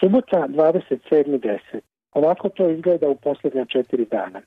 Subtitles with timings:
[0.00, 1.80] Subota 27.10.
[2.12, 4.40] Ovako to izgleda u posljednja četiri dana.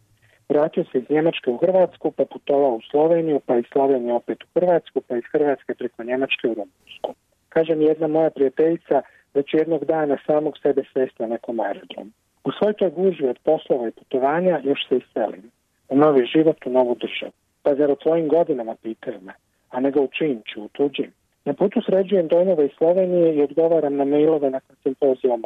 [0.50, 4.48] Vratio se iz Njemačke u Hrvatsku, pa putovao u Sloveniju, pa iz Slovenije opet u
[4.60, 7.14] Hrvatsku, pa iz Hrvatske preko Njemačke u Rumunsku.
[7.50, 9.02] Kaže mi jedna moja prijateljica
[9.34, 12.12] da će jednog dana samog sebe svesti na nekom aerodromu.
[12.44, 15.52] U svoj toj gužvi od poslova i putovanja još se iselim.
[15.90, 17.32] U novi život, u novu državu.
[17.64, 19.34] Pa zar u tvojim godinama pitaju me,
[19.70, 20.70] a nego u čim ću, u.
[21.46, 25.40] Na putu sređujem dojmove iz Slovenije i odgovaram na mailove nakon simpozija o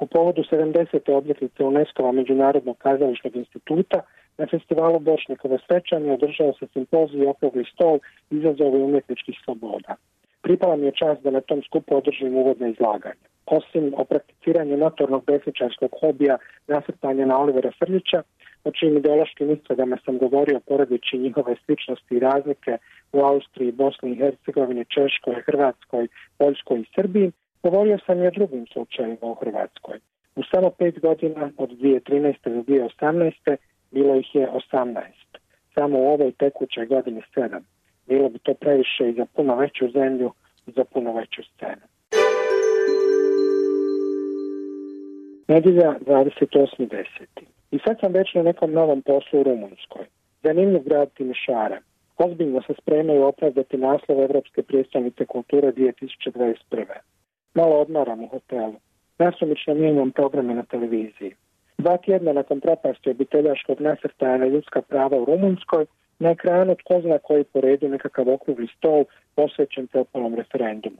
[0.00, 1.12] U povodu 70.
[1.12, 4.00] obljetnice UNESCO Međunarodnog kazališnog instituta
[4.38, 7.98] na festivalu Bošnjakova svečani održao se simpozij okrugli stol
[8.30, 9.94] izazovi umjetničkih sloboda.
[10.42, 13.24] Pripala mi je čast da na tom skupu održim uvodne izlaganje.
[13.46, 16.38] Osim o prakticiranju notornog besničarskog hobija
[16.68, 18.22] nasrtanja na Olivera Frljića,
[18.64, 22.78] o čijim ideološkim istradama sam govorio poredeći njihove sličnosti i razlike
[23.12, 28.66] u Austriji, Bosni i Hercegovini, Češkoj, Hrvatskoj, Poljskoj i Srbiji, govorio sam i o drugim
[28.72, 29.98] slučajima u Hrvatskoj.
[30.36, 32.34] U samo pet godina od 2013.
[32.44, 33.56] do 2018.
[33.90, 35.02] bilo ih je 18.
[35.74, 37.64] Samo u ovoj tekućoj godini sedam.
[38.06, 40.32] Bilo bi to previše i za puno veću zemlju,
[40.66, 41.86] za puno veću scenu.
[45.48, 47.04] Nedjelja 28.10.
[47.70, 50.04] I sad sam već na nekom novom poslu u Rumunjskoj.
[50.42, 51.78] Zanimljiv grad Timišara.
[52.24, 56.84] Ozbiljno se spremaju opravdati naslov Evropske prijestolnice kulture 2021.
[57.54, 58.74] Malo odmaram u hotelu.
[59.18, 61.34] Nasumično mijenjam programe na televiziji.
[61.78, 65.86] Dva tjedna nakon propasti obiteljaškog nasrtaja na ljudska prava u Rumunjskoj,
[66.18, 70.96] na ekranu tko zna koji po redu nekakav okrugli stol posvećen propalom referendumu.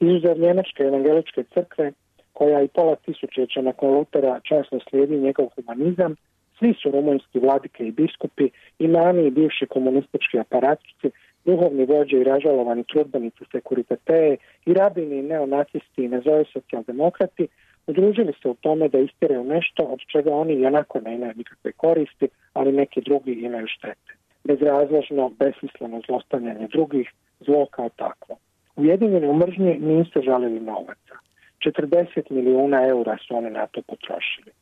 [0.00, 1.92] Izuzev Njemačke evangeličke crkve,
[2.32, 6.16] koja i pola tisućeća nakon Lutera časno slijedi njegov humanizam,
[6.62, 11.10] svi su rumunjski vladike i biskupi, imani i bivši komunistički aparatici,
[11.44, 17.48] duhovni vođe i ražalovani trudbenici sekuritate i rabini i neonacisti i nazove socijaldemokrati
[17.86, 21.72] udružili se u tome da istiraju nešto od čega oni i onako ne imaju nikakve
[21.72, 24.12] koristi, ali neki drugi imaju štete.
[24.44, 27.10] Bezrazložno, besmisleno zlostavljanje drugih,
[27.40, 28.36] zlo kao takvo.
[28.76, 31.14] Ujedinjeni u mržnji nisu žalili novaca.
[31.60, 34.52] 40 milijuna eura su oni na to potrošili.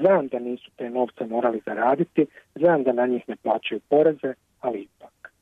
[0.00, 4.78] Znam da nisu te novce morali zaraditi, znam da na njih ne plaćaju poreze, ali
[4.80, 5.32] ipak.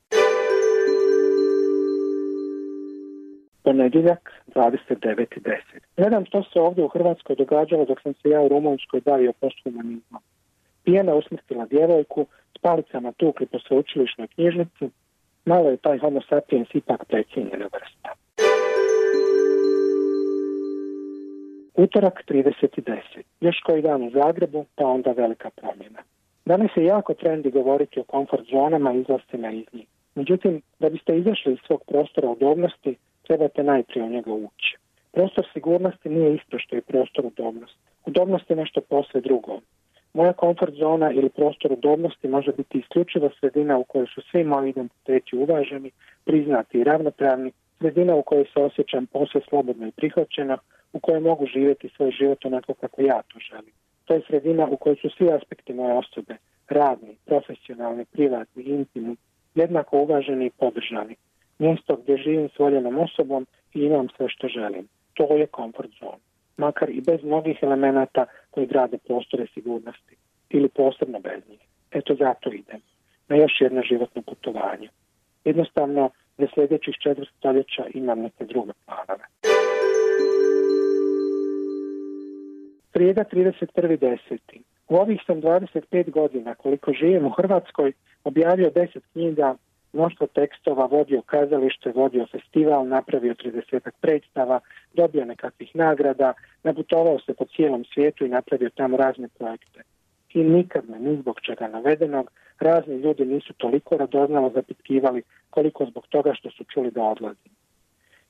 [3.62, 5.56] Ponedjeljak, 29.10.
[5.96, 10.22] Gledam što se ovdje u Hrvatskoj događalo dok sam se ja u Rumunjskoj bavio posthumanizmom.
[10.84, 12.26] Pijena usmrtila djevojku,
[12.58, 14.90] s palicama tukli po sveučilišnoj knjižnici,
[15.44, 18.25] malo je taj homo sapiens ipak precijenjena vrsta.
[21.76, 22.98] Utorak 30.10.
[23.40, 26.02] Još koji dan u Zagrebu, pa onda velika promjena.
[26.44, 29.86] Danas je jako trendi govoriti o komfort zonama i izlastima iz njih.
[30.14, 34.76] Međutim, da biste izašli iz svog prostora udobnosti, trebate najprije u njega ući.
[35.12, 37.78] Prostor sigurnosti nije isto što je prostor udobnosti.
[38.06, 39.60] Udobnost je nešto posve drugo.
[40.14, 44.70] Moja komfort zona ili prostor udobnosti može biti isključiva sredina u kojoj su svi moji
[44.70, 45.90] identiteti uvaženi,
[46.24, 50.58] priznati i ravnopravni, sredina u kojoj se osjećam posve slobodno i prihvaćena,
[50.92, 53.72] u kojoj mogu živjeti svoj život onako kako ja to želim.
[54.04, 56.36] To je sredina u kojoj su svi aspekti moje osobe,
[56.68, 59.16] radni, profesionalni, privatni, intimni,
[59.54, 61.16] jednako uvaženi i podržani.
[61.58, 64.88] Mjesto gdje živim s voljenom osobom i imam sve što želim.
[65.14, 66.22] To je komfort zone.
[66.56, 70.16] Makar i bez mnogih elemenata koji grade prostore sigurnosti.
[70.50, 71.60] Ili posebno bez njih.
[71.90, 72.80] Eto zato idem.
[73.28, 74.88] Na još jedno životno putovanje.
[75.44, 79.24] Jednostavno, za sljedećih četvrt stoljeća imam neke druge planove.
[82.92, 84.38] Srijeda 31.10.
[84.88, 87.92] U ovih sam 25 godina koliko živim u Hrvatskoj
[88.24, 89.54] objavio 10 knjiga,
[89.92, 94.60] mnoštvo tekstova, vodio kazalište, vodio festival, napravio 30 predstava,
[94.94, 96.32] dobio nekakvih nagrada,
[96.62, 99.82] naputovao se po cijelom svijetu i napravio tamo razne projekte.
[100.34, 100.64] I me
[100.98, 106.64] ni zbog čega navedenog razni ljudi nisu toliko radoznalo zapitkivali koliko zbog toga što su
[106.64, 107.52] čuli da odlazim.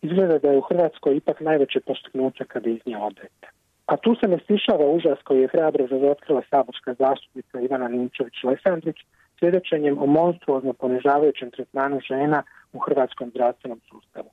[0.02, 3.48] Izgleda da je u Hrvatskoj ipak najveće postignuće kada iz nje odete.
[3.86, 8.98] A tu se ne stišava užas koji je hrabro razotkrila saborska zastupnica Ivana Ninčević-Lesandrić
[9.38, 12.42] svjedočenjem o monstruozno ponižavajućem tretmanu žena
[12.72, 14.30] u hrvatskom zdravstvenom sustavu.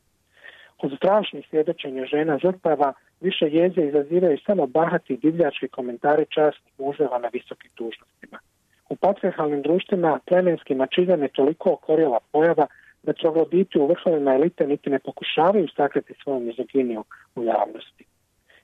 [0.78, 7.30] Od strašnih svjedočenja žena žrtava više jeze izazivaju samo bahati divljački komentari časnih muževa na
[7.34, 8.40] visokim dužnostima.
[8.90, 12.68] U patriarhalnim društvima plemenski mačizam je toliko okorjela pojava
[13.04, 17.04] da trogloditi u vrhovima elite niti ne pokušavaju sakriti svoju mizoginiju
[17.36, 18.06] u javnosti.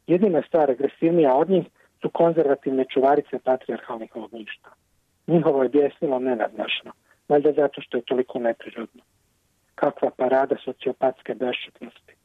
[0.07, 1.65] Jedina stvar agresivnija od njih
[2.01, 4.69] su konzervativne čuvarice patriarhalnih ognjišta.
[5.27, 6.91] Njihovo je bjesnilo nenadnašno,
[7.29, 9.01] valjda zato što je toliko neprirodno.
[9.75, 12.18] Kakva parada sociopatske bešćutnosti.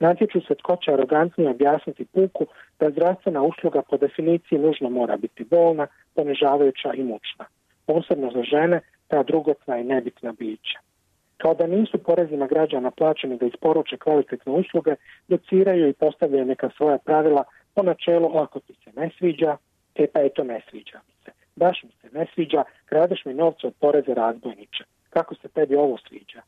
[0.00, 2.46] Natječu se tko će arogantnije objasniti puku
[2.80, 7.44] da zdravstvena usluga po definiciji nužno mora biti bolna, ponižavajuća i mučna.
[7.86, 10.78] Posebno za žene, ta drugotna i nebitna bića.
[11.36, 14.94] Kao da nisu porezima građana plaćeni da isporuče kvalitetne usluge,
[15.28, 19.56] dociraju i postavljaju neka svoja pravila po načelu ako ti se ne sviđa,
[19.94, 21.30] e pa eto ne sviđa mi se.
[21.56, 24.84] Baš mi se ne sviđa, kradeš mi novce od poreze razbojniče.
[25.10, 26.42] Kako se tebi ovo sviđa?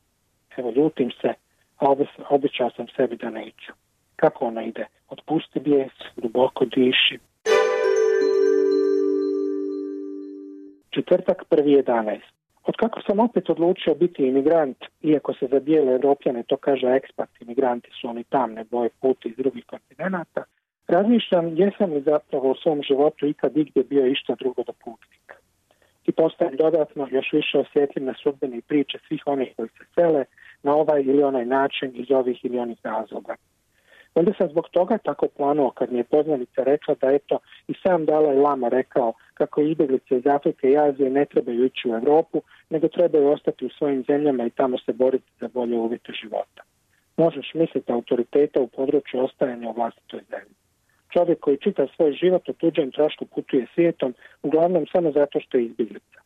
[0.57, 1.35] Evo, ljutim se,
[1.81, 1.95] a
[2.29, 3.73] običao sam sebi da neću.
[4.17, 4.87] Kako ona ide?
[5.09, 7.19] Otpusti bijes, duboko diši.
[10.91, 12.41] Četvrtak, prvi jedanest.
[12.65, 17.29] Od kako sam opet odlučio biti imigrant, iako se za bijele Europljane to kaže ekspat,
[17.41, 20.45] imigranti su oni tamne boje puti iz drugih kontinenta,
[20.89, 25.35] razmišljam jesam li zapravo u svom životu ikad igdje bio išta drugo do putnika.
[26.07, 30.25] I postajem dodatno još više osjetljiv na sudbene priče svih onih koji se sele
[30.63, 33.37] na ovaj ili onaj način iz ovih ili onih razloga.
[34.15, 38.05] Onda sam zbog toga tako planuo kad mi je poznanica rekla da eto i sam
[38.05, 42.89] Dalaj Lama rekao kako izbjeglice iz Afrike i Azije ne trebaju ići u Europu, nego
[42.89, 46.63] trebaju ostati u svojim zemljama i tamo se boriti za bolje uvjete života.
[47.17, 50.55] Možeš misliti autoriteta u području ostajanja u vlastitoj zemlji.
[51.13, 55.65] Čovjek koji čita svoj život u tuđem trošku putuje svijetom, uglavnom samo zato što je
[55.65, 56.21] izbjeglica.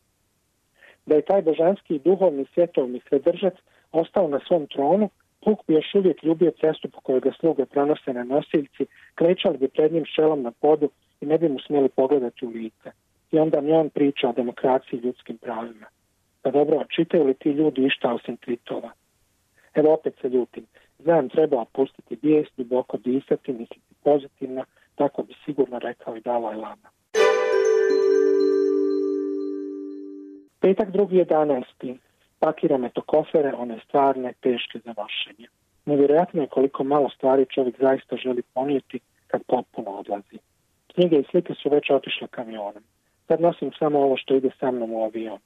[1.05, 3.53] Da je taj božanski i duhovni svjetovni sredržac
[3.95, 5.09] ostao na svom tronu,
[5.45, 9.67] Puk bi još uvijek ljubio cestu po kojoj ga sluge prenose na nosiljci, krećali bi
[9.67, 10.89] pred njim šelom na podu
[11.21, 12.91] i ne bi mu smjeli pogledati u lice.
[13.31, 15.85] I onda mi on priča o demokraciji i ljudskim pravima.
[16.41, 18.91] Pa dobro, čitaju li ti ljudi išta osim tritova?
[19.73, 20.65] Evo opet se ljutim.
[20.99, 24.63] Znam, treba opustiti bijest, duboko disati, misliti pozitivno,
[24.95, 26.89] tako bi sigurno rekao i Dalaj Lama.
[30.59, 31.97] Petak 2.11
[32.39, 35.47] pakirane to kofere, one stvarne, teške za nošenje.
[35.85, 40.37] Nevjerojatno je koliko malo stvari čovjek zaista želi ponijeti kad potpuno odlazi.
[40.93, 42.83] Knjige i slike su već otišle kamionom.
[43.27, 45.39] Sad nosim samo ovo što ide sa mnom u avion.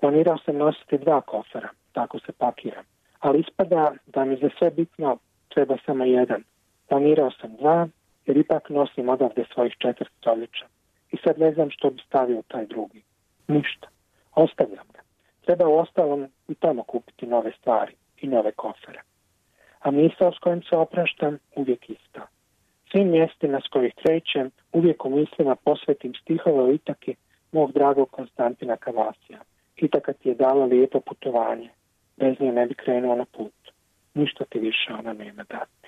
[0.00, 2.84] Planirao sam nositi dva kofera, tako se pakiram.
[3.20, 5.18] Ali ispada da mi za sve bitno
[5.48, 6.44] treba samo jedan.
[6.88, 7.88] Planirao sam dva,
[8.26, 10.66] jer ipak nosim odavde svojih četiri stoljeća.
[11.12, 13.02] I sad ne znam što bi stavio taj drugi.
[13.48, 13.88] Ništa.
[14.34, 14.91] Ostavljam
[15.44, 19.00] Treba u ostalom i tamo kupiti nove stvari i nove kofere.
[19.80, 22.26] A misao s kojim se opraštam uvijek ista.
[22.90, 27.14] Svim mjestima s kojih krećem uvijek u mislima posvetim stihove o Itaki
[27.52, 29.40] mog dragog Konstantina Kavasija.
[29.76, 31.70] Itaka ti je dala lijepo putovanje.
[32.16, 33.54] Bez nje ne bi krenuo na put.
[34.14, 35.81] Ništa ti više ona nema dati.